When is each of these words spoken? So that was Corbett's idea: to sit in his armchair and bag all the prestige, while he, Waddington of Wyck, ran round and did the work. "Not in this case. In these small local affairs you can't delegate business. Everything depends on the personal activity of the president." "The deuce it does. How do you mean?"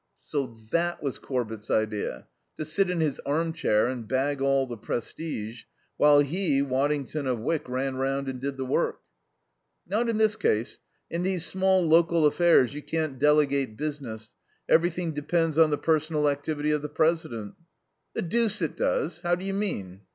So 0.23 0.55
that 0.71 1.03
was 1.03 1.19
Corbett's 1.19 1.69
idea: 1.69 2.27
to 2.57 2.65
sit 2.65 2.89
in 2.89 3.01
his 3.01 3.19
armchair 3.19 3.85
and 3.87 4.07
bag 4.07 4.41
all 4.41 4.65
the 4.65 4.75
prestige, 4.75 5.65
while 5.95 6.21
he, 6.21 6.59
Waddington 6.63 7.27
of 7.27 7.37
Wyck, 7.37 7.69
ran 7.69 7.97
round 7.97 8.27
and 8.27 8.41
did 8.41 8.57
the 8.57 8.65
work. 8.65 9.01
"Not 9.87 10.09
in 10.09 10.17
this 10.17 10.35
case. 10.35 10.79
In 11.11 11.21
these 11.21 11.45
small 11.45 11.85
local 11.87 12.25
affairs 12.25 12.73
you 12.73 12.81
can't 12.81 13.19
delegate 13.19 13.77
business. 13.77 14.33
Everything 14.67 15.13
depends 15.13 15.59
on 15.59 15.69
the 15.69 15.77
personal 15.77 16.27
activity 16.27 16.71
of 16.71 16.81
the 16.81 16.89
president." 16.89 17.53
"The 18.15 18.23
deuce 18.23 18.63
it 18.63 18.75
does. 18.75 19.21
How 19.21 19.35
do 19.35 19.45
you 19.45 19.53
mean?" 19.53 20.01